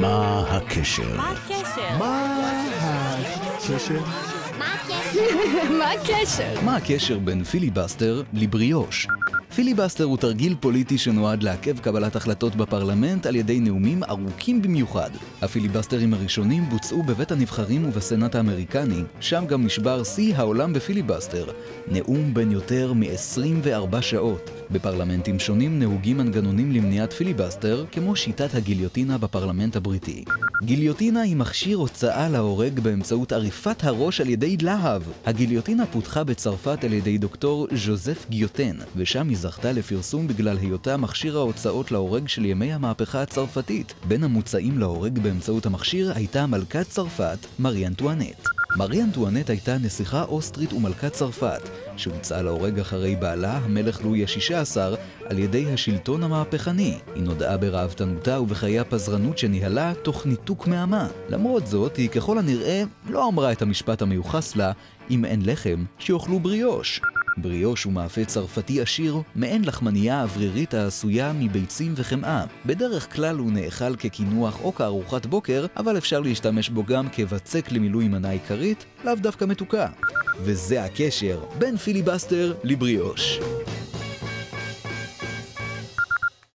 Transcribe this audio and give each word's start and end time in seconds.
מה 0.00 0.44
הקשר? 0.48 1.16
מה 1.16 1.30
הקשר? 1.30 1.98
מה 1.98 2.34
הקשר? 3.56 4.00
מה 5.78 5.92
הקשר? 5.92 6.60
מה 6.66 6.76
הקשר 6.76 7.18
בין 7.18 7.44
פיליבסטר 7.44 8.22
לבריאוש? 8.32 9.06
פיליבסטר 9.54 10.04
הוא 10.04 10.16
תרגיל 10.16 10.56
פוליטי 10.60 10.98
שנועד 10.98 11.42
לעכב 11.42 11.78
קבלת 11.78 12.16
החלטות 12.16 12.56
בפרלמנט 12.56 13.26
על 13.26 13.36
ידי 13.36 13.60
נאומים 13.60 14.04
ארוכים 14.04 14.62
במיוחד. 14.62 15.10
הפיליבסטרים 15.42 16.14
הראשונים 16.14 16.64
בוצעו 16.68 17.02
בבית 17.02 17.32
הנבחרים 17.32 17.88
ובסנאט 17.88 18.34
האמריקני, 18.34 19.02
שם 19.20 19.44
גם 19.46 19.64
נשבר 19.64 20.04
שיא 20.04 20.36
העולם 20.36 20.72
בפיליבסטר, 20.72 21.44
נאום 21.88 22.34
בן 22.34 22.50
יותר 22.50 22.92
מ-24 22.92 24.00
שעות. 24.00 24.59
בפרלמנטים 24.72 25.38
שונים 25.38 25.78
נהוגים 25.78 26.18
מנגנונים 26.18 26.72
למניעת 26.72 27.12
פיליבסטר, 27.12 27.84
כמו 27.92 28.16
שיטת 28.16 28.54
הגיליוטינה 28.54 29.18
בפרלמנט 29.18 29.76
הבריטי. 29.76 30.24
גיליוטינה 30.64 31.20
היא 31.20 31.36
מכשיר 31.36 31.78
הוצאה 31.78 32.28
להורג 32.28 32.80
באמצעות 32.80 33.32
עריפת 33.32 33.84
הראש 33.84 34.20
על 34.20 34.28
ידי 34.28 34.56
להב. 34.62 35.02
הגיליוטינה 35.26 35.86
פותחה 35.86 36.24
בצרפת 36.24 36.84
על 36.84 36.92
ידי 36.92 37.18
דוקטור 37.18 37.66
ז'וזף 37.74 38.26
גיוטן, 38.30 38.76
ושם 38.96 39.28
היא 39.28 39.36
זכתה 39.36 39.72
לפרסום 39.72 40.28
בגלל 40.28 40.58
היותה 40.58 40.96
מכשיר 40.96 41.36
ההוצאות 41.36 41.92
להורג 41.92 42.28
של 42.28 42.44
ימי 42.44 42.72
המהפכה 42.72 43.22
הצרפתית. 43.22 43.94
בין 44.08 44.24
המוצאים 44.24 44.78
להורג 44.78 45.18
באמצעות 45.18 45.66
המכשיר 45.66 46.12
הייתה 46.14 46.46
מלכת 46.46 46.88
צרפת, 46.88 47.38
מארי 47.58 47.86
אנטואנט. 47.86 48.59
מארי 48.76 49.02
אנטואנט 49.02 49.50
הייתה 49.50 49.78
נסיכה 49.78 50.22
אוסטרית 50.22 50.72
ומלכת 50.72 51.12
צרפת, 51.12 51.68
שהוצאה 51.96 52.42
להורג 52.42 52.78
אחרי 52.78 53.16
בעלה, 53.16 53.58
המלך 53.58 54.04
לואי 54.04 54.24
ה-16, 54.24 54.76
על 55.24 55.38
ידי 55.38 55.72
השלטון 55.72 56.22
המהפכני. 56.22 56.98
היא 57.14 57.22
נודעה 57.22 57.56
בראוותנותה 57.56 58.40
ובחיי 58.40 58.78
הפזרנות 58.80 59.38
שניהלה 59.38 59.92
תוך 60.02 60.26
ניתוק 60.26 60.66
מעמה. 60.66 61.08
למרות 61.28 61.66
זאת, 61.66 61.96
היא 61.96 62.08
ככל 62.08 62.38
הנראה 62.38 62.82
לא 63.08 63.28
אמרה 63.28 63.52
את 63.52 63.62
המשפט 63.62 64.02
המיוחס 64.02 64.56
לה, 64.56 64.72
אם 65.10 65.24
אין 65.24 65.40
לחם, 65.44 65.84
שיאכלו 65.98 66.40
בריאוש. 66.40 67.00
בריאוש 67.36 67.84
הוא 67.84 67.92
מאפה 67.92 68.24
צרפתי 68.24 68.80
עשיר, 68.80 69.16
מעין 69.34 69.64
לחמנייה 69.64 70.22
אוורירית 70.22 70.74
העשויה 70.74 71.32
מביצים 71.32 71.92
וחמאה. 71.96 72.44
בדרך 72.66 73.14
כלל 73.14 73.36
הוא 73.36 73.52
נאכל 73.52 73.96
כקינוח 73.96 74.60
או 74.62 74.74
כארוחת 74.74 75.26
בוקר, 75.26 75.66
אבל 75.76 75.98
אפשר 75.98 76.20
להשתמש 76.20 76.68
בו 76.68 76.84
גם 76.84 77.08
כבצק 77.12 77.72
למילוי 77.72 78.08
מנה 78.08 78.30
עיקרית, 78.30 78.84
לאו 79.04 79.14
דווקא 79.14 79.44
מתוקה. 79.44 79.86
וזה 80.42 80.84
הקשר 80.84 81.40
בין 81.58 81.76
פיליבסטר 81.76 82.54
לבריאוש. 82.64 83.40